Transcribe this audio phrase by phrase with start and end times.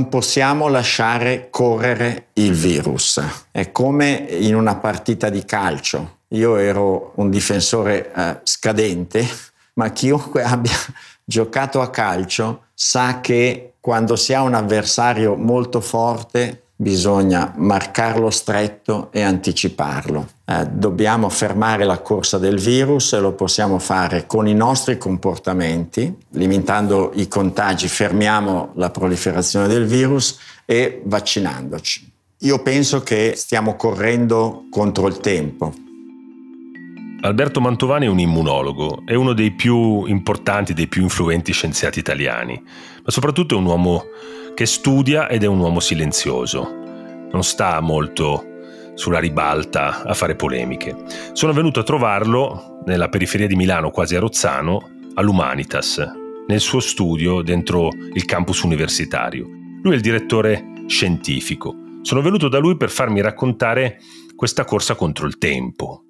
[0.00, 3.22] non possiamo lasciare correre il virus.
[3.50, 6.20] È come in una partita di calcio.
[6.28, 9.28] Io ero un difensore eh, scadente,
[9.74, 10.72] ma chiunque abbia
[11.22, 19.10] giocato a calcio sa che quando si ha un avversario molto forte bisogna marcarlo stretto
[19.12, 20.26] e anticiparlo.
[20.46, 26.16] Eh, dobbiamo fermare la corsa del virus e lo possiamo fare con i nostri comportamenti,
[26.30, 32.10] limitando i contagi, fermiamo la proliferazione del virus e vaccinandoci.
[32.38, 35.74] Io penso che stiamo correndo contro il tempo.
[37.20, 42.58] Alberto Mantovani è un immunologo, è uno dei più importanti, dei più influenti scienziati italiani,
[43.04, 44.04] ma soprattutto è un uomo
[44.54, 46.79] che studia ed è un uomo silenzioso.
[47.32, 48.44] Non sta molto
[48.94, 50.94] sulla ribalta a fare polemiche.
[51.32, 56.04] Sono venuto a trovarlo nella periferia di Milano, quasi a Rozzano, all'Humanitas,
[56.46, 59.46] nel suo studio dentro il campus universitario.
[59.82, 61.74] Lui è il direttore scientifico.
[62.02, 64.00] Sono venuto da lui per farmi raccontare
[64.36, 66.04] questa corsa contro il tempo,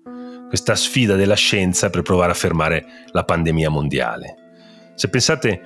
[0.48, 4.34] questa sfida della scienza per provare a fermare la pandemia mondiale.
[4.94, 5.62] Se pensate,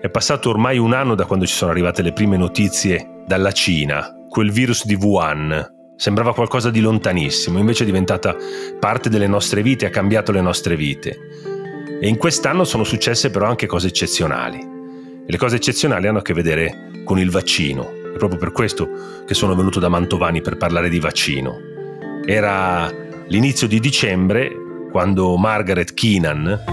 [0.00, 4.10] è passato ormai un anno da quando ci sono arrivate le prime notizie dalla Cina,
[4.32, 5.74] quel virus di Wuhan.
[5.94, 8.34] Sembrava qualcosa di lontanissimo, invece è diventata
[8.80, 11.18] parte delle nostre vite, ha cambiato le nostre vite.
[12.00, 14.58] E in quest'anno sono successe però anche cose eccezionali.
[14.58, 17.92] E le cose eccezionali hanno a che vedere con il vaccino.
[18.14, 18.88] È proprio per questo
[19.26, 21.58] che sono venuto da Mantovani per parlare di vaccino.
[22.24, 22.90] Era
[23.28, 24.50] l'inizio di dicembre,
[24.90, 26.64] quando Margaret Keenan,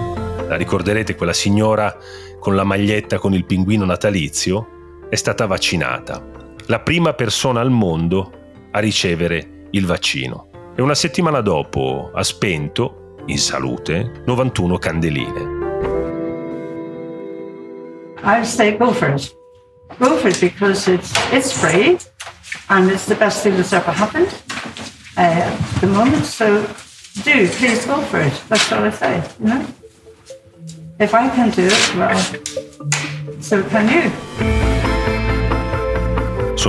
[0.47, 1.93] la ricorderete quella signora
[2.39, 6.38] con la maglietta con il pinguino natalizio, è stata vaccinata.
[6.69, 8.31] La prima persona al mondo
[8.69, 10.49] a ricevere il vaccino.
[10.75, 15.57] E una settimana dopo ha spento, in salute, 91 candeline.
[18.23, 19.35] I say go for it.
[19.97, 21.97] Go for it because it's, it's free
[22.67, 24.31] and it's the best thing that's ever happened
[25.17, 25.49] uh,
[25.79, 26.23] the moment.
[26.23, 26.61] So
[27.23, 28.43] do, please go for it.
[28.47, 29.65] That's all I say, you know?
[30.99, 34.68] If I can do it, well, so can you.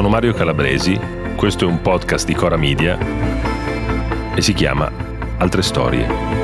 [0.01, 0.99] Sono Mario Calabresi,
[1.37, 2.99] questo è un podcast di Cora Media
[4.35, 4.91] e si chiama
[5.37, 6.39] Altre Storie.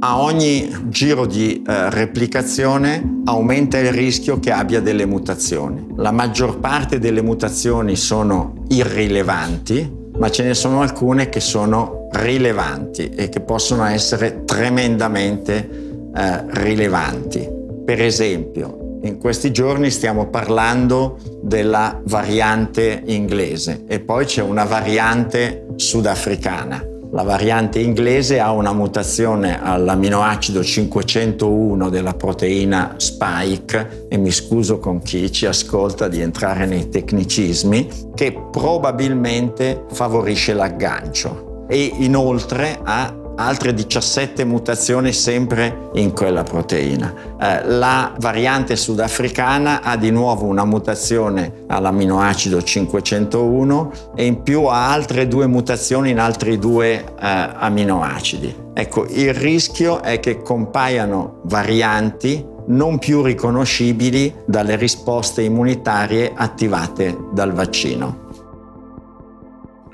[0.00, 5.94] a ogni giro di eh, replicazione aumenta il rischio che abbia delle mutazioni.
[5.96, 13.10] La maggior parte delle mutazioni sono irrilevanti, ma ce ne sono alcune che sono rilevanti
[13.10, 15.68] e che possono essere tremendamente
[16.14, 17.48] eh, rilevanti.
[17.84, 25.66] Per esempio, in questi giorni stiamo parlando della variante inglese e poi c'è una variante
[25.76, 26.84] sudafricana.
[27.12, 35.00] La variante inglese ha una mutazione all'aminoacido 501 della proteina spike e mi scuso con
[35.00, 43.74] chi ci ascolta di entrare nei tecnicismi che probabilmente favorisce l'aggancio e inoltre ha altre
[43.74, 47.12] 17 mutazioni sempre in quella proteina.
[47.38, 54.90] Eh, la variante sudafricana ha di nuovo una mutazione all'aminoacido 501 e in più ha
[54.90, 58.64] altre due mutazioni in altri due eh, aminoacidi.
[58.72, 67.52] Ecco, il rischio è che compaiano varianti non più riconoscibili dalle risposte immunitarie attivate dal
[67.52, 68.25] vaccino.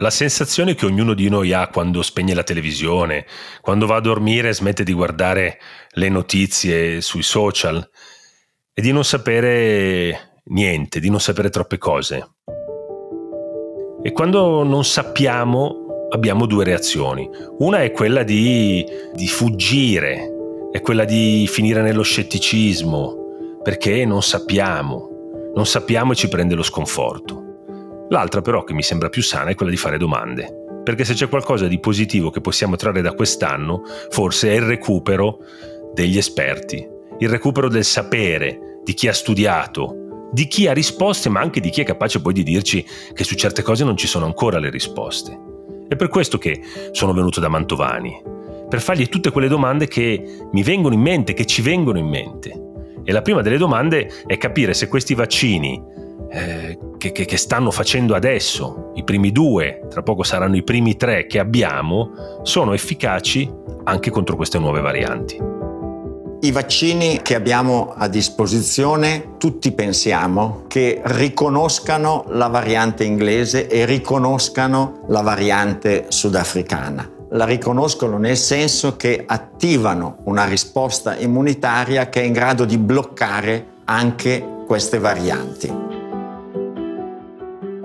[0.03, 3.25] La sensazione che ognuno di noi ha quando spegne la televisione,
[3.61, 7.89] quando va a dormire e smette di guardare le notizie sui social,
[8.73, 12.31] è di non sapere niente, di non sapere troppe cose.
[14.03, 17.31] E quando non sappiamo abbiamo due reazioni.
[17.59, 20.33] Una è quella di, di fuggire,
[20.73, 26.65] è quella di finire nello scetticismo, perché non sappiamo, non sappiamo e ci prende lo
[26.65, 27.42] sconforto.
[28.13, 30.83] L'altra però che mi sembra più sana è quella di fare domande.
[30.85, 35.39] Perché se c'è qualcosa di positivo che possiamo trarre da quest'anno, forse è il recupero
[35.95, 36.87] degli esperti,
[37.19, 41.71] il recupero del sapere, di chi ha studiato, di chi ha risposte, ma anche di
[41.71, 44.69] chi è capace poi di dirci che su certe cose non ci sono ancora le
[44.69, 45.39] risposte.
[45.89, 46.61] È per questo che
[46.91, 48.23] sono venuto da Mantovani,
[48.69, 50.23] per fargli tutte quelle domande che
[50.53, 52.61] mi vengono in mente, che ci vengono in mente.
[53.05, 57.71] E la prima delle domande è capire se questi vaccini eh, che, che, che, stanno
[57.71, 63.51] facendo adesso, i primi due, tra poco saranno i primi tre che abbiamo, sono efficaci
[63.85, 65.51] anche contro queste nuove varianti.
[66.45, 75.05] I vaccini che abbiamo a disposizione, tutti pensiamo che riconoscano la variante inglese e riconoscano
[75.09, 77.11] la variante sudafricana.
[77.35, 83.67] la riconoscono nel senso che attivano una risposta immunitaria che è in grado di bloccare
[83.85, 85.92] anche queste varianti.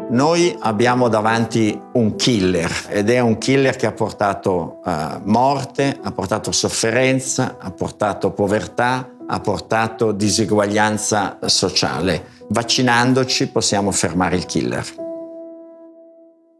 [0.09, 6.11] Noi abbiamo davanti un killer ed è un killer che ha portato uh, morte, ha
[6.13, 12.35] portato sofferenza, ha portato povertà, ha portato diseguaglianza sociale.
[12.47, 14.85] Vaccinandoci possiamo fermare il killer.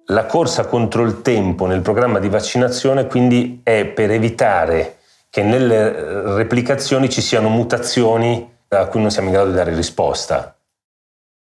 [0.07, 4.97] La corsa contro il tempo nel programma di vaccinazione quindi è per evitare
[5.29, 10.56] che nelle replicazioni ci siano mutazioni a cui non siamo in grado di dare risposta.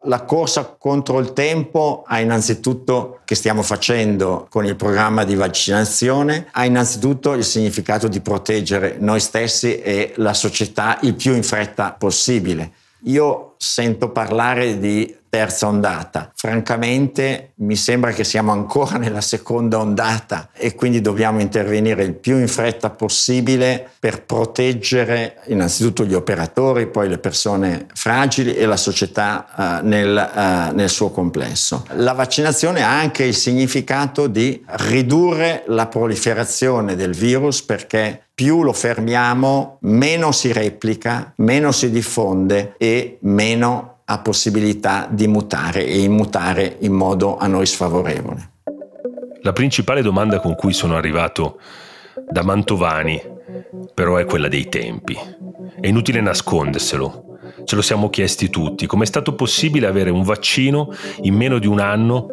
[0.06, 6.48] La corsa contro il tempo ha innanzitutto, che stiamo facendo con il programma di vaccinazione,
[6.52, 11.92] ha innanzitutto il significato di proteggere noi stessi e la società il più in fretta
[11.92, 12.72] possibile.
[13.06, 16.32] Io sento parlare di terza ondata.
[16.34, 22.38] Francamente mi sembra che siamo ancora nella seconda ondata e quindi dobbiamo intervenire il più
[22.38, 29.82] in fretta possibile per proteggere innanzitutto gli operatori, poi le persone fragili e la società
[29.82, 31.86] uh, nel, uh, nel suo complesso.
[31.96, 38.74] La vaccinazione ha anche il significato di ridurre la proliferazione del virus perché più lo
[38.74, 46.78] fermiamo, meno si replica, meno si diffonde e meno ha possibilità di mutare e immutare
[46.82, 48.52] in modo a noi sfavorevole.
[49.42, 51.60] La principale domanda con cui sono arrivato
[52.30, 53.34] da Mantovani
[53.94, 55.18] però è quella dei tempi.
[55.80, 57.24] È inutile nasconderselo.
[57.64, 58.86] Ce lo siamo chiesti tutti.
[58.86, 62.28] Com'è stato possibile avere un vaccino in meno di un anno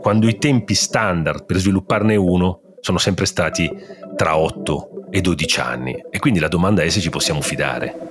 [0.00, 3.70] quando i tempi standard per svilupparne uno sono sempre stati
[4.16, 6.04] tra 8 e 12 anni?
[6.10, 8.07] E quindi la domanda è se ci possiamo fidare.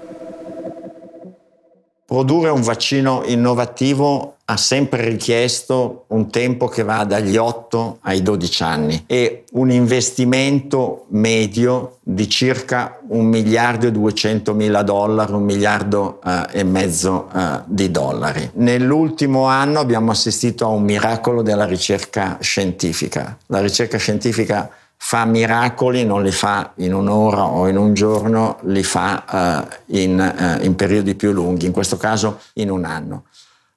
[2.08, 8.64] Produrre un vaccino innovativo ha sempre richiesto un tempo che va dagli 8 ai 12
[8.64, 16.22] anni e un investimento medio di circa un miliardo e 200 mila dollari, un miliardo
[16.26, 18.52] eh, e mezzo eh, di dollari.
[18.54, 23.38] Nell'ultimo anno abbiamo assistito a un miracolo della ricerca scientifica.
[23.48, 28.84] La ricerca scientifica fa miracoli, non li fa in un'ora o in un giorno, li
[28.84, 33.26] fa uh, in, uh, in periodi più lunghi, in questo caso in un anno.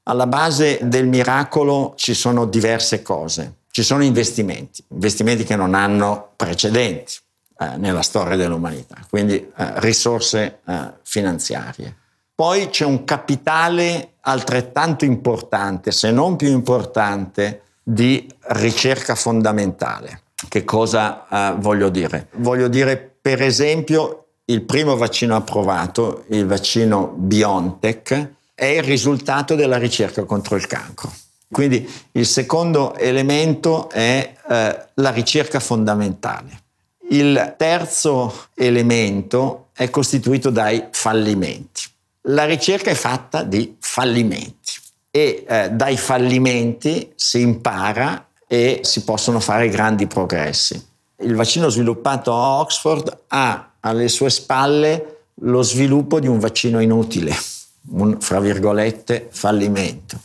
[0.04, 3.54] Alla base del miracolo ci sono diverse cose.
[3.70, 7.14] Ci sono investimenti, investimenti che non hanno precedenti
[7.60, 11.94] eh, nella storia dell'umanità, quindi eh, risorse eh, finanziarie.
[12.34, 20.22] Poi c'è un capitale altrettanto importante, se non più importante, di ricerca fondamentale.
[20.48, 22.28] Che cosa uh, voglio dire?
[22.36, 29.78] Voglio dire, per esempio, il primo vaccino approvato, il vaccino BioNTech, è il risultato della
[29.78, 31.12] ricerca contro il cancro.
[31.50, 36.62] Quindi il secondo elemento è eh, la ricerca fondamentale.
[37.10, 41.82] Il terzo elemento è costituito dai fallimenti.
[42.24, 44.72] La ricerca è fatta di fallimenti
[45.10, 50.84] e eh, dai fallimenti si impara e si possono fare grandi progressi.
[51.18, 57.32] Il vaccino sviluppato a Oxford ha alle sue spalle lo sviluppo di un vaccino inutile,
[57.90, 60.18] un fra virgolette fallimento,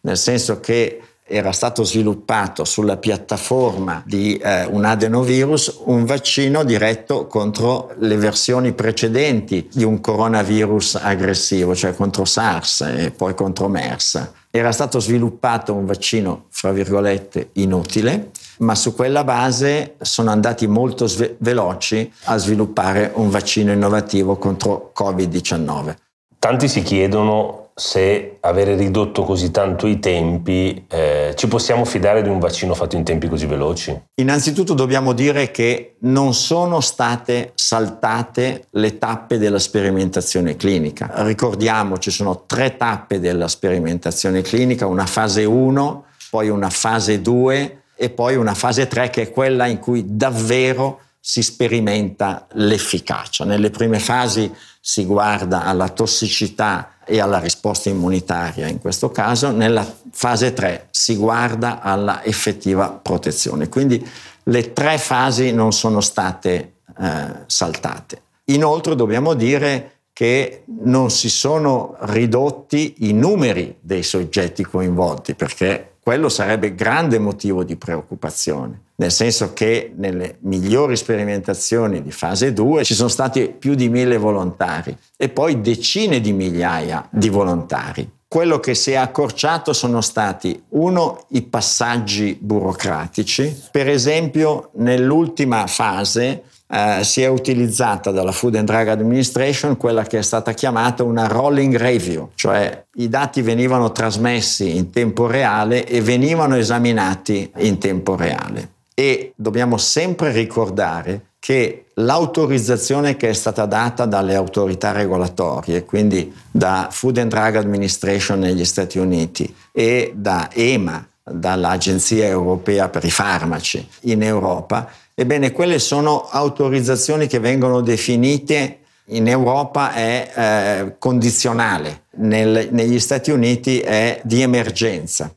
[0.00, 7.26] nel senso che era stato sviluppato sulla piattaforma di eh, un adenovirus un vaccino diretto
[7.26, 14.30] contro le versioni precedenti di un coronavirus aggressivo, cioè contro SARS e poi contro MERS.
[14.56, 21.06] Era stato sviluppato un vaccino, fra virgolette, inutile, ma su quella base sono andati molto
[21.06, 25.94] sve- veloci a sviluppare un vaccino innovativo contro Covid-19.
[26.38, 32.30] Tanti si chiedono se avere ridotto così tanto i tempi, eh, ci possiamo fidare di
[32.30, 33.94] un vaccino fatto in tempi così veloci?
[34.14, 41.10] Innanzitutto dobbiamo dire che non sono state saltate le tappe della sperimentazione clinica.
[41.16, 47.82] Ricordiamo, ci sono tre tappe della sperimentazione clinica, una fase 1, poi una fase 2
[47.94, 53.44] e poi una fase 3 che è quella in cui davvero si sperimenta l'efficacia.
[53.44, 59.86] Nelle prime fasi si guarda alla tossicità e alla risposta immunitaria in questo caso, nella
[60.10, 63.68] fase 3 si guarda alla effettiva protezione.
[63.68, 64.04] Quindi
[64.44, 68.22] le tre fasi non sono state eh, saltate.
[68.46, 76.28] Inoltre dobbiamo dire che non si sono ridotti i numeri dei soggetti coinvolti perché quello
[76.28, 82.94] sarebbe grande motivo di preoccupazione, nel senso che nelle migliori sperimentazioni di fase 2 ci
[82.94, 88.10] sono stati più di mille volontari e poi decine di migliaia di volontari.
[88.28, 96.42] quello che si è accorciato sono stati uno i passaggi burocratici, per esempio nell'ultima fase
[96.68, 101.28] eh, si è utilizzata dalla Food and Drug Administration quella che è stata chiamata una
[101.28, 108.16] rolling review, cioè i dati venivano trasmessi in tempo reale e venivano esaminati in tempo
[108.16, 108.74] reale.
[108.98, 116.88] E dobbiamo sempre ricordare che l'autorizzazione che è stata data dalle autorità regolatorie, quindi da
[116.90, 123.86] Food and Drug Administration negli Stati Uniti e da EMA, dall'Agenzia Europea per i Farmaci
[124.02, 128.78] in Europa, ebbene quelle sono autorizzazioni che vengono definite
[129.10, 135.30] in Europa è eh, condizionale, Nel, negli Stati Uniti è di emergenza.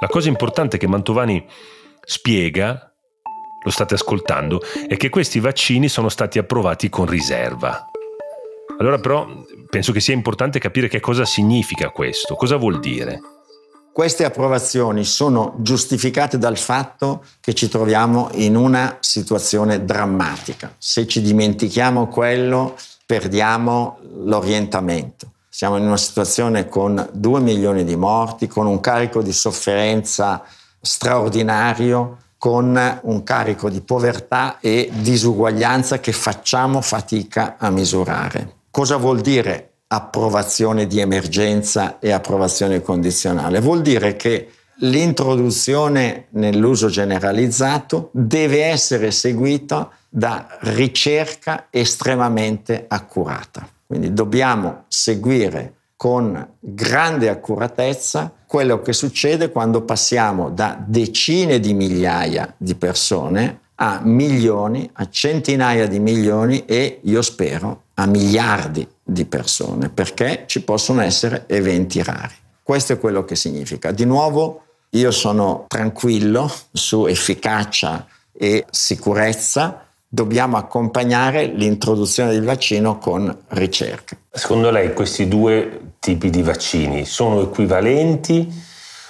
[0.00, 1.46] La cosa importante che Mantovani
[2.04, 2.92] spiega
[3.64, 7.90] lo state ascoltando, è che questi vaccini sono stati approvati con riserva.
[8.78, 9.26] Allora però
[9.70, 13.20] penso che sia importante capire che cosa significa questo, cosa vuol dire.
[13.92, 20.74] Queste approvazioni sono giustificate dal fatto che ci troviamo in una situazione drammatica.
[20.78, 25.30] Se ci dimentichiamo quello, perdiamo l'orientamento.
[25.48, 30.42] Siamo in una situazione con 2 milioni di morti, con un carico di sofferenza
[30.84, 38.56] straordinario, con un carico di povertà e disuguaglianza che facciamo fatica a misurare.
[38.70, 43.60] Cosa vuol dire approvazione di emergenza e approvazione condizionale?
[43.60, 44.50] Vuol dire che
[44.80, 53.66] l'introduzione nell'uso generalizzato deve essere seguita da ricerca estremamente accurata.
[53.86, 62.52] Quindi dobbiamo seguire con grande accuratezza quello che succede quando passiamo da decine di migliaia
[62.56, 69.88] di persone a milioni, a centinaia di milioni e io spero a miliardi di persone,
[69.88, 72.34] perché ci possono essere eventi rari.
[72.62, 73.90] Questo è quello che significa.
[73.90, 79.83] Di nuovo, io sono tranquillo su efficacia e sicurezza,
[80.14, 84.16] dobbiamo accompagnare l'introduzione del vaccino con ricerca.
[84.30, 88.48] Secondo lei questi due tipi di vaccini sono equivalenti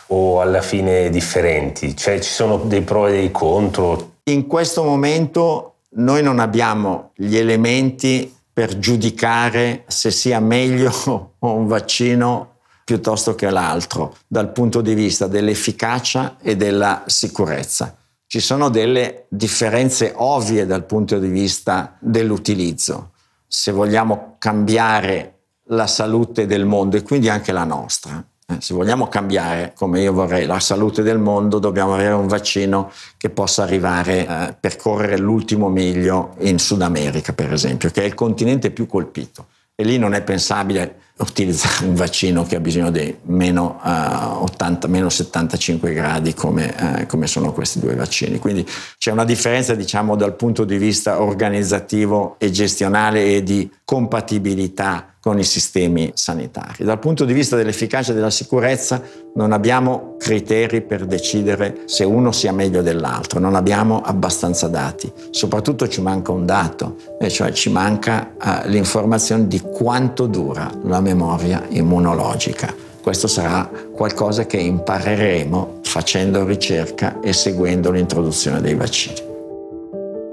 [0.08, 1.94] o alla fine differenti?
[1.94, 4.12] Cioè ci sono dei pro e dei contro?
[4.24, 12.52] In questo momento noi non abbiamo gli elementi per giudicare se sia meglio un vaccino
[12.82, 17.94] piuttosto che l'altro dal punto di vista dell'efficacia e della sicurezza
[18.34, 23.12] ci sono delle differenze ovvie dal punto di vista dell'utilizzo.
[23.46, 29.06] Se vogliamo cambiare la salute del mondo e quindi anche la nostra, eh, se vogliamo
[29.06, 34.26] cambiare, come io vorrei, la salute del mondo, dobbiamo avere un vaccino che possa arrivare
[34.26, 38.88] a eh, percorrere l'ultimo miglio in Sud America, per esempio, che è il continente più
[38.88, 39.46] colpito.
[39.76, 44.88] E lì non è pensabile utilizzare un vaccino che ha bisogno di meno, uh, 80,
[44.88, 48.38] meno 75 gradi come, uh, come, sono questi due vaccini.
[48.38, 48.66] Quindi
[48.98, 55.38] c'è una differenza diciamo dal punto di vista organizzativo e gestionale e di compatibilità con
[55.38, 56.84] i sistemi sanitari.
[56.84, 59.00] Dal punto di vista dell'efficacia e della sicurezza
[59.36, 65.10] non abbiamo criteri per decidere se uno sia meglio dell'altro, non abbiamo abbastanza dati.
[65.30, 71.00] Soprattutto ci manca un dato, e cioè ci manca uh, l'informazione di quanto dura la
[71.04, 72.74] memoria immunologica.
[73.00, 79.32] Questo sarà qualcosa che impareremo facendo ricerca e seguendo l'introduzione dei vaccini.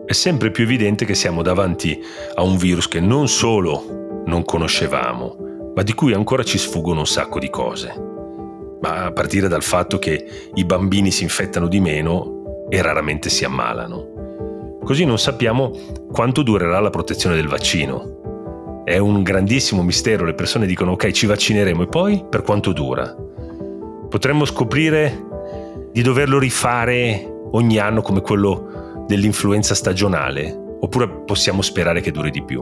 [0.06, 2.01] È sempre più evidente che siamo davanti
[2.36, 5.36] a un virus che non solo non conoscevamo,
[5.75, 7.94] ma di cui ancora ci sfuggono un sacco di cose.
[8.82, 13.44] Ma a partire dal fatto che i bambini si infettano di meno e raramente si
[13.44, 14.80] ammalano.
[14.84, 15.72] Così non sappiamo
[16.12, 18.21] quanto durerà la protezione del vaccino.
[18.83, 23.15] È un grandissimo mistero, le persone dicono ok ci vaccineremo e poi per quanto dura?
[24.09, 25.23] Potremmo scoprire
[25.91, 30.77] di doverlo rifare ogni anno come quello dell'influenza stagionale?
[30.79, 32.59] Oppure possiamo sperare che duri di più?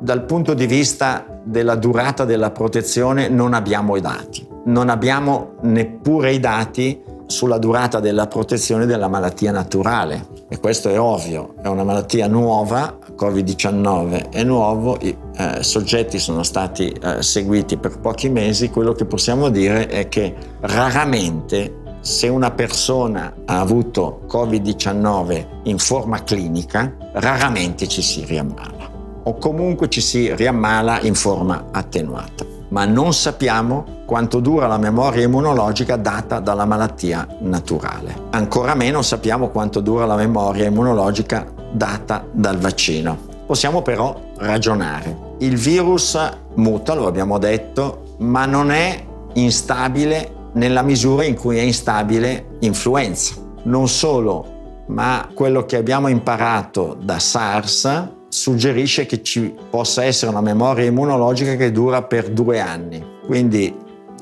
[0.00, 6.32] Dal punto di vista della durata della protezione non abbiamo i dati, non abbiamo neppure
[6.32, 11.84] i dati sulla durata della protezione della malattia naturale e questo è ovvio, è una
[11.84, 14.98] malattia nuova, Covid-19 è nuovo,
[15.36, 20.34] eh, soggetti sono stati eh, seguiti per pochi mesi, quello che possiamo dire è che
[20.60, 28.76] raramente se una persona ha avuto Covid-19 in forma clinica, raramente ci si riammala
[29.24, 32.44] o comunque ci si riammala in forma attenuata.
[32.68, 38.14] Ma non sappiamo quanto dura la memoria immunologica data dalla malattia naturale.
[38.30, 43.18] Ancora meno sappiamo quanto dura la memoria immunologica data dal vaccino.
[43.46, 45.25] Possiamo però ragionare.
[45.38, 46.18] Il virus
[46.54, 53.34] muta, lo abbiamo detto, ma non è instabile nella misura in cui è instabile influenza.
[53.64, 60.40] Non solo, ma quello che abbiamo imparato da SARS suggerisce che ci possa essere una
[60.40, 63.04] memoria immunologica che dura per due anni.
[63.26, 63.74] Quindi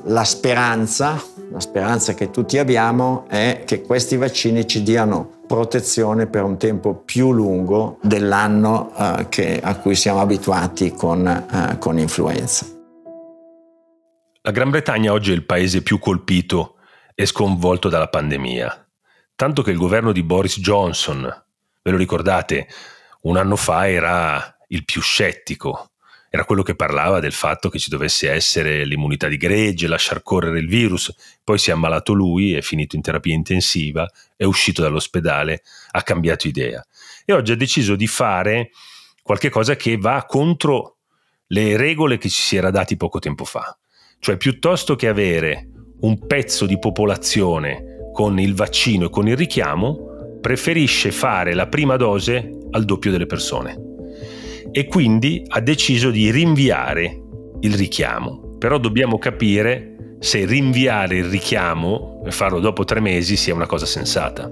[0.05, 1.21] la speranza,
[1.55, 6.95] la speranza che tutti abbiamo è che questi vaccini ci diano protezione per un tempo
[6.95, 12.65] più lungo dell'anno eh, che, a cui siamo abituati con, eh, con influenza.
[14.41, 16.75] La Gran Bretagna oggi è il paese più colpito
[17.15, 18.89] e sconvolto dalla pandemia,
[19.33, 22.67] tanto che il governo di Boris Johnson, ve lo ricordate,
[23.21, 25.91] un anno fa era il più scettico,
[26.35, 30.59] era quello che parlava del fatto che ci dovesse essere l'immunità di gregge, lasciar correre
[30.59, 31.13] il virus,
[31.43, 36.47] poi si è ammalato lui, è finito in terapia intensiva, è uscito dall'ospedale, ha cambiato
[36.47, 36.85] idea
[37.23, 38.71] e oggi ha deciso di fare
[39.23, 40.97] qualcosa che va contro
[41.47, 43.75] le regole che ci si era dati poco tempo fa.
[44.19, 45.69] Cioè piuttosto che avere
[46.01, 51.95] un pezzo di popolazione con il vaccino e con il richiamo, preferisce fare la prima
[51.95, 53.84] dose al doppio delle persone.
[54.77, 57.21] E quindi ha deciso di rinviare
[57.61, 58.57] il richiamo.
[58.59, 63.85] Però dobbiamo capire se rinviare il richiamo e farlo dopo tre mesi sia una cosa
[63.85, 64.51] sensata.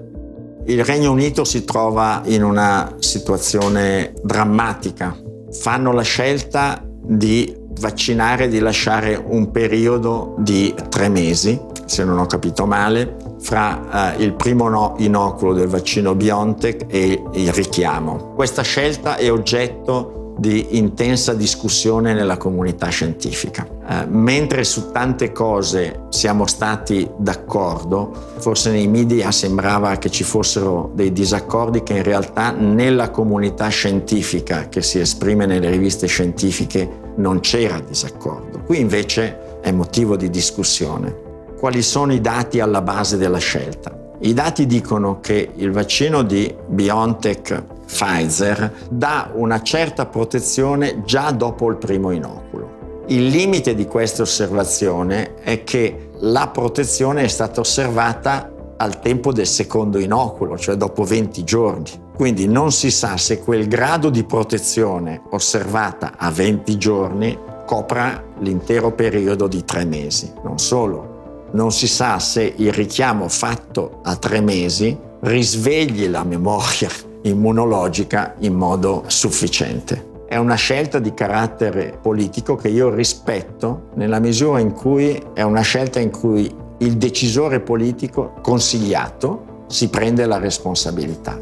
[0.64, 5.14] Il Regno Unito si trova in una situazione drammatica.
[5.50, 12.24] Fanno la scelta di vaccinare di lasciare un periodo di tre mesi, se non ho
[12.24, 18.32] capito male, fra eh, il primo no, inoculo del vaccino BioNTech e il richiamo.
[18.34, 23.66] Questa scelta è oggetto di intensa discussione nella comunità scientifica.
[23.86, 30.90] Eh, mentre su tante cose siamo stati d'accordo, forse nei media sembrava che ci fossero
[30.94, 37.40] dei disaccordi che in realtà nella comunità scientifica che si esprime nelle riviste scientifiche non
[37.40, 38.62] c'era disaccordo.
[38.64, 41.23] Qui invece è motivo di discussione.
[41.64, 43.98] Quali sono i dati alla base della scelta?
[44.20, 51.70] I dati dicono che il vaccino di BioNTech Pfizer dà una certa protezione già dopo
[51.70, 53.04] il primo inoculo.
[53.06, 59.46] Il limite di questa osservazione è che la protezione è stata osservata al tempo del
[59.46, 61.90] secondo inoculo, cioè dopo 20 giorni.
[62.14, 68.92] Quindi non si sa se quel grado di protezione osservata a 20 giorni copra l'intero
[68.92, 70.30] periodo di tre mesi.
[70.42, 71.13] Non solo,
[71.54, 76.88] non si sa se il richiamo fatto a tre mesi risvegli la memoria
[77.22, 80.12] immunologica in modo sufficiente.
[80.28, 85.60] È una scelta di carattere politico che io rispetto nella misura in cui è una
[85.60, 91.40] scelta in cui il decisore politico consigliato si prende la responsabilità.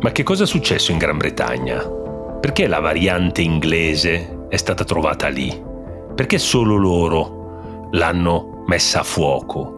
[0.00, 1.86] Ma che cosa è successo in Gran Bretagna?
[2.40, 5.62] Perché la variante inglese è stata trovata lì?
[6.14, 7.37] Perché solo loro
[7.92, 9.76] l'hanno messa a fuoco?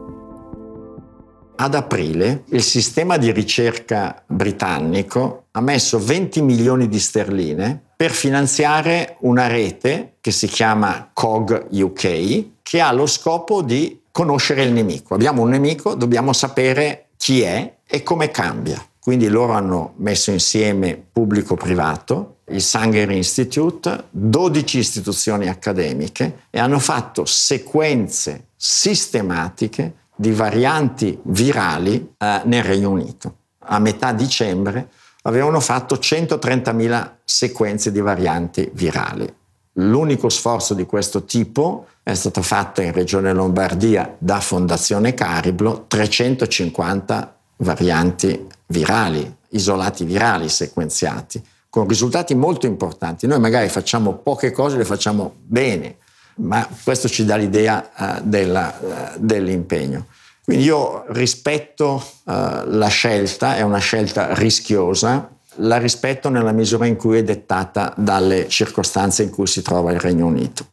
[1.56, 9.16] Ad aprile il sistema di ricerca britannico ha messo 20 milioni di sterline per finanziare
[9.20, 15.14] una rete che si chiama COG UK, che ha lo scopo di conoscere il nemico.
[15.14, 18.82] Abbiamo un nemico, dobbiamo sapere chi è e come cambia.
[19.00, 27.24] Quindi loro hanno messo insieme pubblico-privato, il Sanger Institute, 12 istituzioni accademiche e hanno fatto
[27.24, 33.36] sequenze sistematiche di varianti virali eh, nel Regno Unito.
[33.60, 34.90] A metà dicembre
[35.22, 39.32] avevano fatto 130.000 sequenze di varianti virali.
[39.74, 47.39] L'unico sforzo di questo tipo è stato fatto in Regione Lombardia da Fondazione Cariblo, 350
[47.60, 53.26] varianti virali, isolati virali sequenziati, con risultati molto importanti.
[53.26, 55.96] Noi magari facciamo poche cose, le facciamo bene,
[56.36, 60.06] ma questo ci dà l'idea uh, della, uh, dell'impegno.
[60.44, 62.32] Quindi io rispetto uh,
[62.66, 68.48] la scelta, è una scelta rischiosa, la rispetto nella misura in cui è dettata dalle
[68.48, 70.66] circostanze in cui si trova il Regno Unito.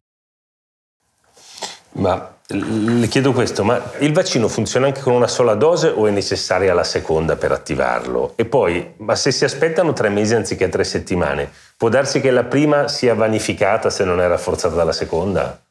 [1.93, 6.11] Ma le chiedo questo, ma il vaccino funziona anche con una sola dose o è
[6.11, 8.33] necessaria la seconda per attivarlo?
[8.35, 12.45] E poi, ma se si aspettano tre mesi anziché tre settimane, può darsi che la
[12.45, 15.61] prima sia vanificata se non è rafforzata dalla seconda?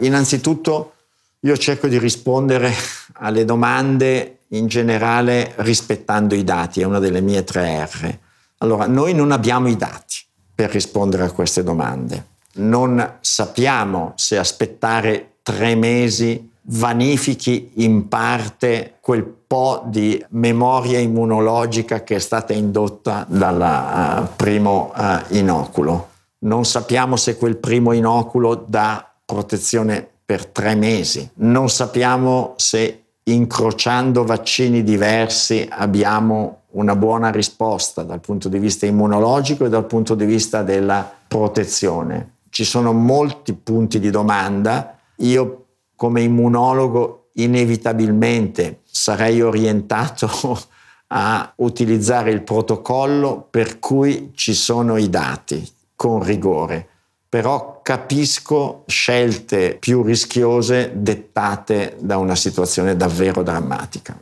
[0.00, 0.92] Innanzitutto
[1.40, 2.74] io cerco di rispondere
[3.14, 8.18] alle domande in generale rispettando i dati, è una delle mie tre R.
[8.58, 10.16] Allora, noi non abbiamo i dati
[10.54, 12.36] per rispondere a queste domande.
[12.54, 22.16] Non sappiamo se aspettare tre mesi vanifichi in parte quel po' di memoria immunologica che
[22.16, 26.08] è stata indotta dal uh, primo uh, inoculo.
[26.40, 31.26] Non sappiamo se quel primo inoculo dà protezione per tre mesi.
[31.36, 39.64] Non sappiamo se incrociando vaccini diversi abbiamo una buona risposta dal punto di vista immunologico
[39.64, 42.32] e dal punto di vista della protezione.
[42.50, 44.97] Ci sono molti punti di domanda.
[45.18, 50.28] Io come immunologo inevitabilmente sarei orientato
[51.08, 56.86] a utilizzare il protocollo per cui ci sono i dati con rigore,
[57.28, 64.16] però capisco scelte più rischiose dettate da una situazione davvero drammatica.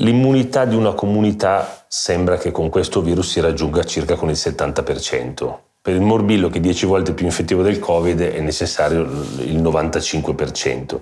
[0.00, 5.58] L'immunità di una comunità sembra che con questo virus si raggiunga circa con il 70%.
[5.88, 9.00] Per il morbillo, che è 10 volte più infettivo del Covid, è necessario
[9.38, 11.00] il 95%.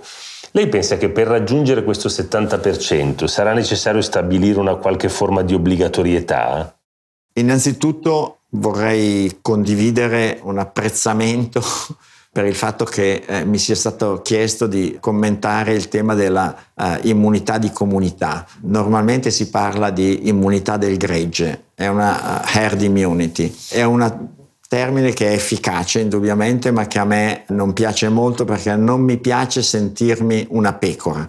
[0.52, 6.78] Lei pensa che per raggiungere questo 70% sarà necessario stabilire una qualche forma di obbligatorietà?
[7.32, 11.60] Innanzitutto vorrei condividere un apprezzamento
[12.30, 17.58] per il fatto che eh, mi sia stato chiesto di commentare il tema della eh,
[17.58, 18.46] di comunità.
[18.60, 24.34] Normalmente si parla di immunità del gregge, è una uh, herd immunity, è una
[24.68, 29.18] termine che è efficace indubbiamente, ma che a me non piace molto perché non mi
[29.18, 31.28] piace sentirmi una pecora.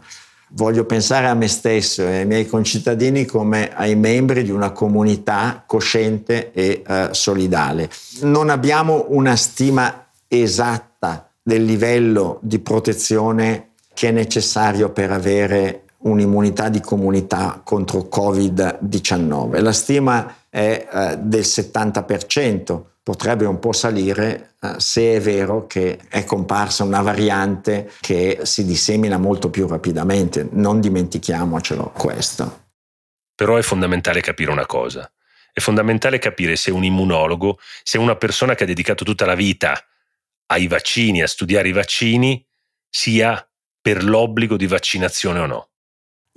[0.52, 5.63] Voglio pensare a me stesso e ai miei concittadini come ai membri di una comunità
[5.65, 7.89] cosciente e eh, solidale.
[8.21, 16.69] Non abbiamo una stima esatta del livello di protezione che è necessario per avere un'immunità
[16.69, 19.62] di comunità contro Covid-19.
[19.62, 25.98] La stima è eh, del 70% potrebbe un po' salire eh, se è vero che
[26.10, 30.46] è comparsa una variante che si dissemina molto più rapidamente.
[30.52, 32.65] Non dimentichiamocelo questo.
[33.34, 35.10] Però è fondamentale capire una cosa.
[35.54, 39.82] È fondamentale capire se un immunologo, se una persona che ha dedicato tutta la vita
[40.48, 42.46] ai vaccini, a studiare i vaccini,
[42.89, 43.41] sia
[43.80, 45.70] per l'obbligo di vaccinazione o no.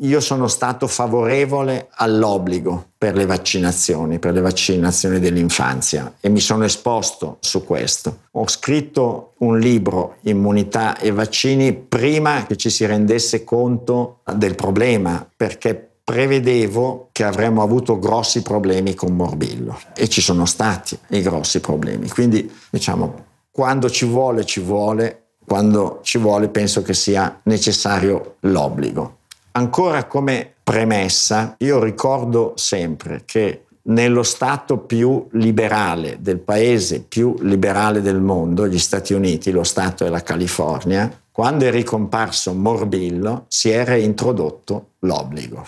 [0.02, 6.64] Io sono stato favorevole all'obbligo per le vaccinazioni, per le vaccinazioni dell'infanzia e mi sono
[6.64, 8.20] esposto su questo.
[8.32, 15.28] Ho scritto un libro, Immunità e vaccini, prima che ci si rendesse conto del problema,
[15.36, 21.60] perché prevedevo che avremmo avuto grossi problemi con morbillo e ci sono stati i grossi
[21.60, 22.08] problemi.
[22.08, 29.18] Quindi, diciamo, quando ci vuole, ci vuole, quando ci vuole penso che sia necessario l'obbligo.
[29.52, 38.00] Ancora come premessa, io ricordo sempre che nello Stato più liberale del paese più liberale
[38.00, 43.70] del mondo, gli Stati Uniti, lo Stato è la California, quando è ricomparso Morbillo si
[43.70, 45.66] era introdotto l'obbligo.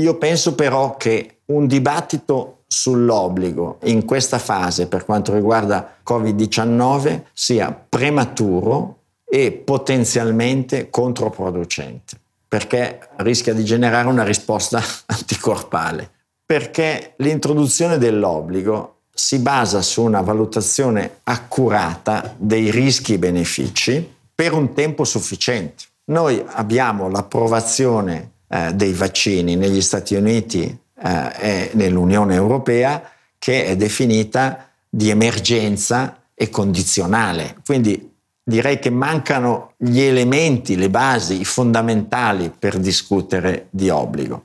[0.00, 7.70] Io penso però che un dibattito sull'obbligo in questa fase per quanto riguarda Covid-19 sia
[7.70, 12.22] prematuro e potenzialmente controproducente
[12.54, 16.08] perché rischia di generare una risposta anticorpale.
[16.46, 24.72] Perché l'introduzione dell'obbligo si basa su una valutazione accurata dei rischi e benefici per un
[24.72, 25.82] tempo sufficiente.
[26.04, 30.62] Noi abbiamo l'approvazione eh, dei vaccini negli Stati Uniti
[31.02, 33.02] eh, e nell'Unione Europea
[33.36, 37.56] che è definita di emergenza e condizionale.
[37.66, 38.13] Quindi
[38.44, 44.44] direi che mancano gli elementi, le basi, i fondamentali per discutere di obbligo.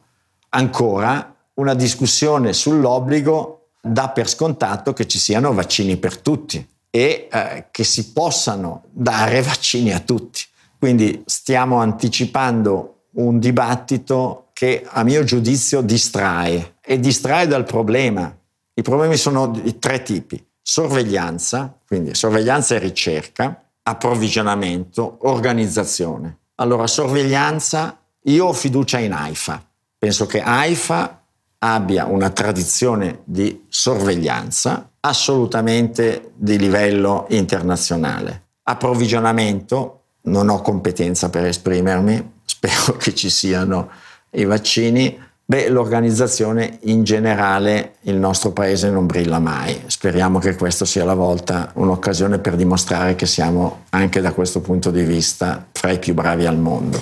[0.49, 7.67] Ancora, una discussione sull'obbligo dà per scontato che ci siano vaccini per tutti e eh,
[7.69, 10.41] che si possano dare vaccini a tutti.
[10.77, 18.33] Quindi stiamo anticipando un dibattito che a mio giudizio distrae e distrae dal problema.
[18.73, 20.41] I problemi sono di tre tipi.
[20.61, 26.37] Sorveglianza, quindi sorveglianza e ricerca, approvvigionamento, organizzazione.
[26.55, 29.63] Allora, sorveglianza, io ho fiducia in AIFA.
[29.97, 31.21] Penso che AIFA
[31.59, 38.43] abbia una tradizione di sorveglianza assolutamente di livello internazionale.
[38.63, 43.89] Approvvigionamento, non ho competenza per esprimermi, spero che ci siano
[44.31, 45.17] i vaccini,
[45.49, 49.81] Beh, l'organizzazione in generale il nostro paese non brilla mai.
[49.87, 54.91] Speriamo che questa sia la volta, un'occasione per dimostrare che siamo anche da questo punto
[54.91, 57.01] di vista fra i più bravi al mondo.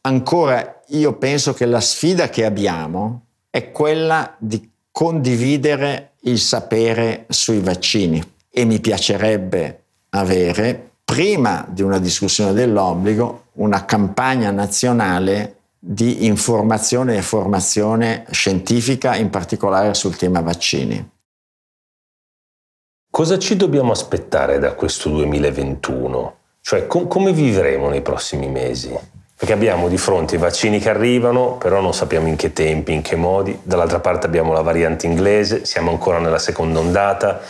[0.00, 7.60] Ancora, io penso che la sfida che abbiamo è quella di condividere il sapere sui
[7.60, 8.20] vaccini
[8.50, 15.55] e mi piacerebbe avere, prima di una discussione dell'obbligo, una campagna nazionale
[15.88, 21.10] di informazione e formazione scientifica, in particolare sul tema vaccini.
[23.08, 26.38] Cosa ci dobbiamo aspettare da questo 2021?
[26.60, 28.98] Cioè, com- come vivremo nei prossimi mesi?
[29.36, 33.02] Perché abbiamo di fronte i vaccini che arrivano, però non sappiamo in che tempi, in
[33.02, 33.56] che modi.
[33.62, 37.40] Dall'altra parte abbiamo la variante inglese, siamo ancora nella seconda ondata.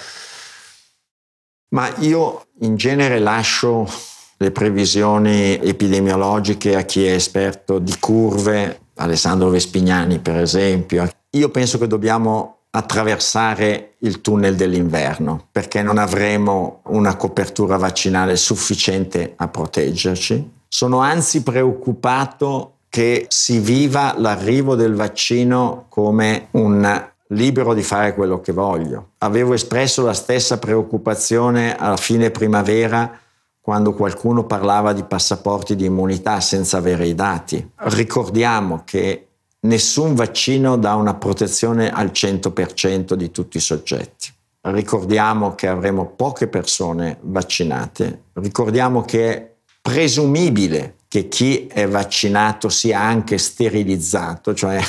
[1.70, 3.88] Ma io in genere lascio
[4.37, 11.09] le previsioni epidemiologiche a chi è esperto di curve, Alessandro Vespignani per esempio.
[11.31, 19.33] Io penso che dobbiamo attraversare il tunnel dell'inverno perché non avremo una copertura vaccinale sufficiente
[19.37, 27.83] a proteggerci sono anzi preoccupato che si viva l'arrivo del vaccino come un libero di
[27.83, 29.12] fare quello che voglio.
[29.18, 33.18] Avevo espresso la stessa preoccupazione alla fine primavera
[33.66, 37.72] quando qualcuno parlava di passaporti di immunità senza avere i dati.
[37.74, 39.26] Ricordiamo che
[39.62, 44.29] nessun vaccino dà una protezione al 100% di tutti i soggetti.
[44.61, 48.26] Ricordiamo che avremo poche persone vaccinate.
[48.35, 54.81] Ricordiamo che presumibile che chi è vaccinato sia anche sterilizzato, cioè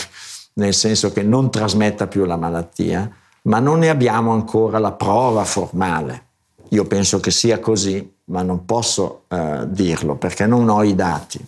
[0.53, 3.09] nel senso che non trasmetta più la malattia,
[3.45, 6.25] ma non ne abbiamo ancora la prova formale.
[6.69, 11.43] Io penso che sia così, ma non posso eh, dirlo perché non ho i dati.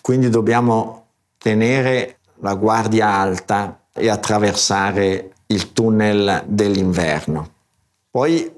[0.00, 1.06] Quindi dobbiamo
[1.38, 7.50] tenere la guardia alta e attraversare il tunnel dell'inverno.
[8.10, 8.50] Poi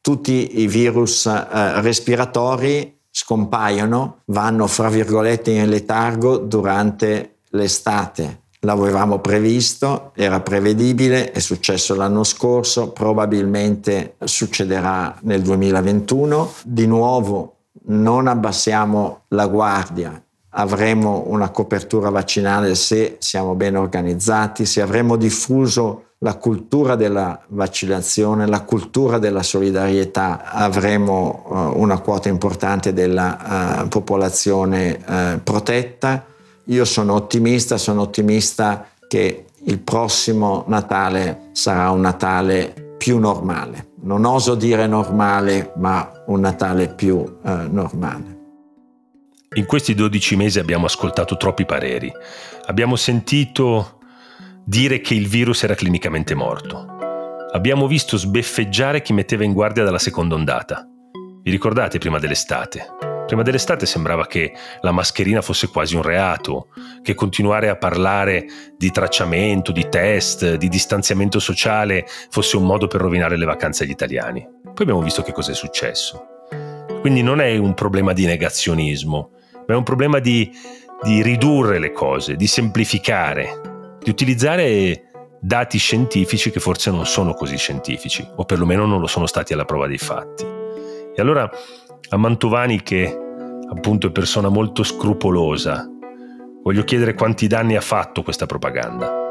[0.00, 8.42] tutti i virus eh, respiratori scompaiono, vanno fra virgolette in letargo durante l'estate.
[8.60, 16.52] L'avevamo previsto, era prevedibile, è successo l'anno scorso, probabilmente succederà nel 2021.
[16.64, 17.54] Di nuovo
[17.86, 26.04] non abbassiamo la guardia, avremo una copertura vaccinale se siamo ben organizzati, se avremo diffuso
[26.18, 33.88] la cultura della vaccinazione, la cultura della solidarietà, avremo uh, una quota importante della uh,
[33.88, 36.24] popolazione uh, protetta.
[36.68, 43.92] Io sono ottimista, sono ottimista che il prossimo Natale sarà un Natale più normale.
[44.02, 48.36] Non oso dire normale, ma un Natale più normale.
[49.54, 52.12] In questi 12 mesi abbiamo ascoltato troppi pareri.
[52.66, 54.00] Abbiamo sentito
[54.62, 56.86] dire che il virus era clinicamente morto.
[57.50, 60.86] Abbiamo visto sbeffeggiare chi metteva in guardia dalla seconda ondata.
[61.42, 62.86] Vi ricordate prima dell'estate?
[63.28, 66.68] Prima dell'estate sembrava che la mascherina fosse quasi un reato,
[67.02, 73.02] che continuare a parlare di tracciamento, di test, di distanziamento sociale fosse un modo per
[73.02, 74.40] rovinare le vacanze agli italiani.
[74.62, 76.26] Poi abbiamo visto che cosa è successo.
[77.02, 79.32] Quindi non è un problema di negazionismo,
[79.66, 80.50] ma è un problema di,
[81.02, 85.02] di ridurre le cose, di semplificare, di utilizzare
[85.38, 89.66] dati scientifici che forse non sono così scientifici, o perlomeno non lo sono stati alla
[89.66, 90.46] prova dei fatti.
[91.14, 91.50] E allora
[92.10, 93.16] a Mantovani, che
[93.70, 95.86] appunto è persona molto scrupolosa,
[96.62, 99.26] voglio chiedere quanti danni ha fatto questa propaganda.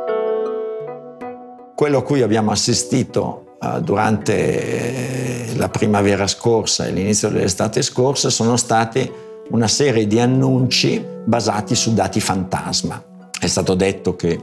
[1.75, 8.57] Quello a cui abbiamo assistito uh, durante la primavera scorsa e l'inizio dell'estate scorsa sono
[8.57, 9.09] stati
[9.49, 13.03] una serie di annunci basati su dati fantasma.
[13.39, 14.39] È stato detto che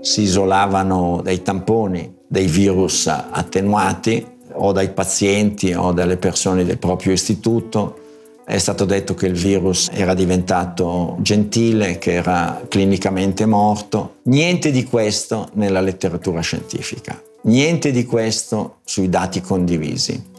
[0.00, 7.12] si isolavano dai tamponi dei virus attenuati o dai pazienti o dalle persone del proprio
[7.12, 8.00] istituto.
[8.44, 14.16] È stato detto che il virus era diventato gentile, che era clinicamente morto.
[14.24, 20.36] Niente di questo nella letteratura scientifica, niente di questo sui dati condivisi.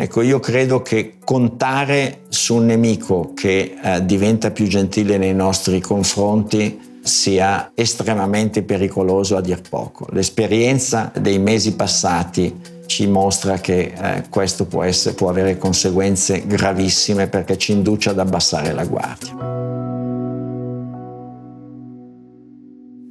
[0.00, 5.80] Ecco, io credo che contare su un nemico che eh, diventa più gentile nei nostri
[5.80, 10.06] confronti sia estremamente pericoloso a dir poco.
[10.10, 12.54] L'esperienza dei mesi passati
[12.88, 18.18] ci mostra che eh, questo può, essere, può avere conseguenze gravissime perché ci induce ad
[18.18, 19.36] abbassare la guardia.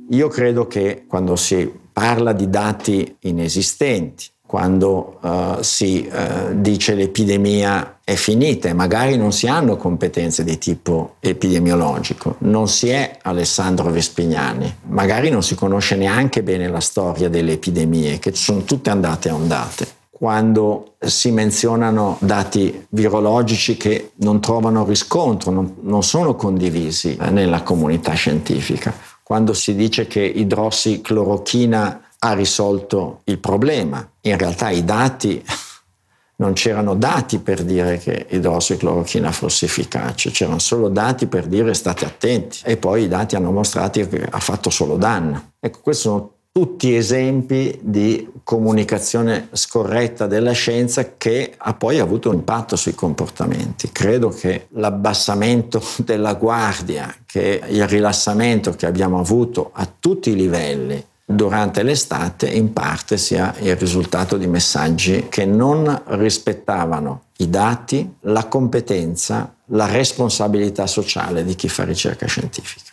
[0.09, 7.99] Io credo che quando si parla di dati inesistenti, quando uh, si uh, dice l'epidemia
[8.01, 13.91] è finita e magari non si hanno competenze di tipo epidemiologico, non si è Alessandro
[13.91, 19.27] Vespignani, magari non si conosce neanche bene la storia delle epidemie, che sono tutte andate
[19.27, 19.87] a ondate.
[20.09, 27.61] Quando si menzionano dati virologici che non trovano riscontro, non, non sono condivisi eh, nella
[27.61, 34.07] comunità scientifica, quando si dice che idrossiclorochina ha risolto il problema.
[34.21, 35.43] In realtà i dati,
[36.37, 42.05] non c'erano dati per dire che idrossiclorochina fosse efficace, c'erano solo dati per dire state
[42.05, 45.53] attenti e poi i dati hanno mostrato che ha fatto solo danno.
[45.59, 52.35] Ecco, queste sono tutti esempi di comunicazione scorretta della scienza che ha poi avuto un
[52.35, 53.91] impatto sui comportamenti.
[53.91, 61.03] Credo che l'abbassamento della guardia, che il rilassamento che abbiamo avuto a tutti i livelli
[61.29, 68.45] durante l'estate in parte sia il risultato di messaggi che non rispettavano i dati, la
[68.45, 72.91] competenza, la responsabilità sociale di chi fa ricerca scientifica.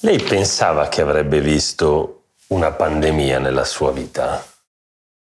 [0.00, 4.44] Lei pensava che avrebbe visto una pandemia nella sua vita?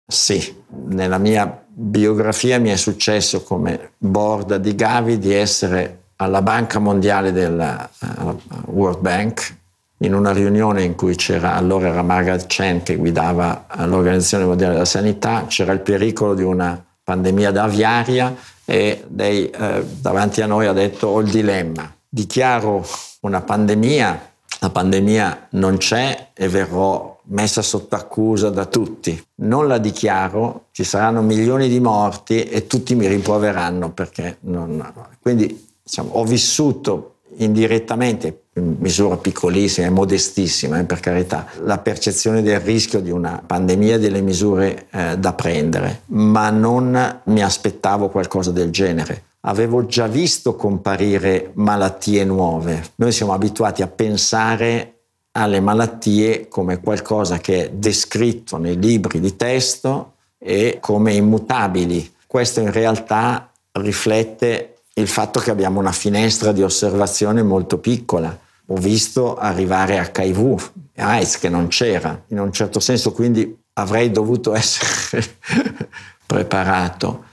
[0.06, 6.80] Sì, nella mia biografia mi è successo come board di Gavi di essere alla Banca
[6.80, 9.58] Mondiale della uh, World Bank
[10.00, 14.86] in una riunione in cui c'era allora era Margaret Chen che guidava l'Organizzazione Mondiale della
[14.86, 18.36] Sanità, c'era il pericolo di una pandemia d'aviaria
[18.66, 22.86] e lei eh, davanti a noi ha detto ho il dilemma, dichiaro
[23.22, 24.30] una pandemia
[24.62, 29.22] la pandemia non c'è e verrò messa sotto accusa da tutti.
[29.36, 34.94] Non la dichiaro, ci saranno milioni di morti e tutti mi rimproveranno perché non...
[35.22, 42.41] Quindi diciamo, ho vissuto indirettamente, in misura piccolissima e modestissima, eh, per carità, la percezione
[42.41, 48.10] del rischio di una pandemia e delle misure eh, da prendere, ma non mi aspettavo
[48.10, 52.91] qualcosa del genere avevo già visto comparire malattie nuove.
[52.95, 54.95] Noi siamo abituati a pensare
[55.32, 62.15] alle malattie come qualcosa che è descritto nei libri di testo e come immutabili.
[62.28, 68.38] Questo in realtà riflette il fatto che abbiamo una finestra di osservazione molto piccola.
[68.68, 74.54] Ho visto arrivare HIV, AIDS che non c'era, in un certo senso quindi avrei dovuto
[74.54, 75.26] essere
[76.26, 77.28] preparato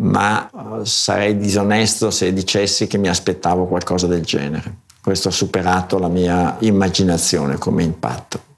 [0.00, 4.88] ma eh, sarei disonesto se dicessi che mi aspettavo qualcosa del genere.
[5.02, 8.48] Questo ha superato la mia immaginazione come impatto.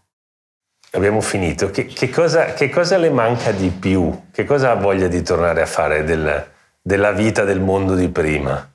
[0.92, 1.70] Abbiamo finito.
[1.70, 4.24] Che, che, cosa, che cosa, le manca di più?
[4.30, 6.50] Che cosa ha voglia di tornare a fare del,
[6.82, 8.70] della vita del mondo di prima?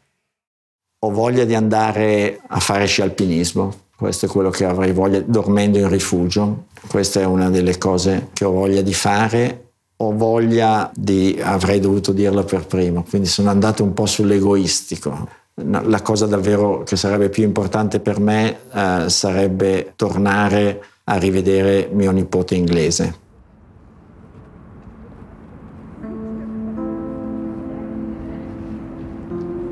[1.00, 3.86] Ho voglia di andare a fare sci alpinismo.
[3.96, 6.66] Questo è quello che avrei voglia, dormendo in rifugio.
[6.88, 9.68] Questa è una delle cose che ho voglia di fare
[10.00, 15.30] ho voglia di, avrei dovuto dirlo per primo, quindi sono andato un po' sull'egoistico.
[15.64, 22.12] La cosa davvero che sarebbe più importante per me eh, sarebbe tornare a rivedere mio
[22.12, 23.26] nipote inglese.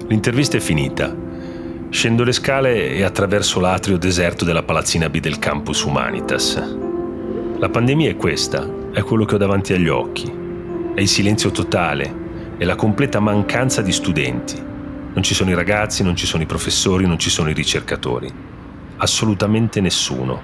[0.07, 1.15] L'intervista è finita.
[1.89, 6.77] Scendo le scale e attraverso l'atrio deserto della palazzina B del campus Humanitas.
[7.57, 10.31] La pandemia è questa, è quello che ho davanti agli occhi.
[10.93, 14.61] È il silenzio totale, è la completa mancanza di studenti.
[15.13, 18.31] Non ci sono i ragazzi, non ci sono i professori, non ci sono i ricercatori.
[18.97, 20.39] Assolutamente nessuno.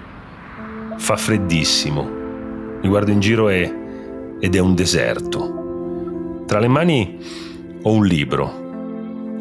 [0.98, 2.10] Fa freddissimo.
[2.82, 3.72] Mi guardo in giro e,
[4.40, 6.44] ed è un deserto.
[6.48, 7.20] Tra le mani
[7.84, 8.62] ho un libro,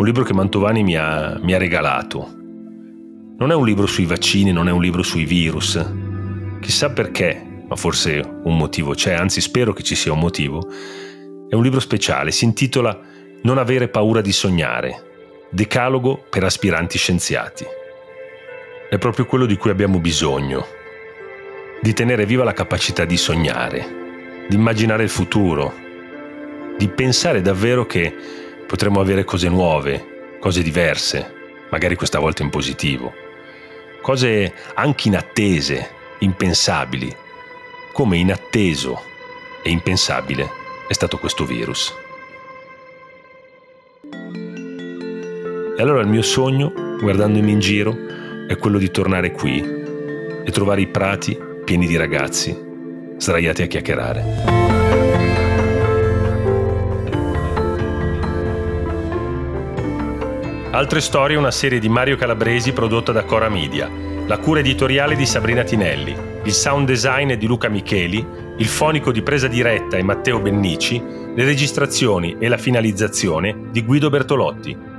[0.01, 2.27] un libro che Mantovani mi ha, mi ha regalato.
[3.37, 5.79] Non è un libro sui vaccini, non è un libro sui virus.
[6.59, 10.67] Chissà perché ma forse un motivo c'è, anzi spero che ci sia un motivo,
[11.49, 12.99] è un libro speciale, si intitola
[13.43, 17.65] Non avere paura di sognare, decalogo per aspiranti scienziati.
[18.89, 20.65] È proprio quello di cui abbiamo bisogno,
[21.81, 25.75] di tenere viva la capacità di sognare, di immaginare il futuro,
[26.79, 28.40] di pensare davvero che
[28.71, 31.35] potremo avere cose nuove, cose diverse,
[31.71, 33.13] magari questa volta in positivo,
[34.01, 35.89] cose anche inattese,
[36.21, 37.13] impensabili,
[37.93, 39.03] come inatteso
[39.65, 40.49] e impensabile
[40.87, 41.93] è stato questo virus.
[45.77, 47.93] E allora il mio sogno, guardandomi in giro,
[48.47, 49.59] è quello di tornare qui
[50.45, 52.57] e trovare i prati pieni di ragazzi
[53.17, 54.70] sdraiati a chiacchierare.
[60.73, 63.91] Altre storie una serie di Mario Calabresi prodotta da Cora Media,
[64.29, 68.25] la cura editoriale di Sabrina Tinelli, il sound design di Luca Micheli,
[68.57, 71.03] il fonico di presa diretta è Matteo Bennici,
[71.35, 74.90] le registrazioni e la finalizzazione di Guido Bertolotti.